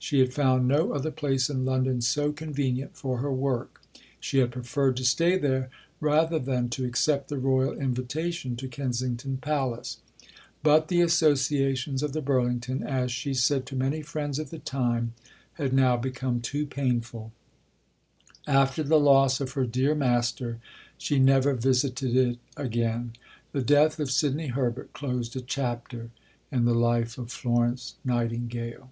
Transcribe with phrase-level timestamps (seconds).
[0.00, 3.80] She had found no other place in London so convenient for her work.
[4.20, 9.38] She had preferred to stay there rather than to accept the royal invitation to Kensington
[9.38, 10.00] Palace.
[10.62, 15.14] But the associations of the Burlington, as she said to many friends at the time,
[15.54, 17.32] had now become too painful.
[18.46, 20.58] After the loss of her "dear Master,"
[20.98, 23.14] she never visited it again.
[23.52, 26.10] The death of Sidney Herbert closed a chapter
[26.52, 28.90] in the life of Florence Nightingale.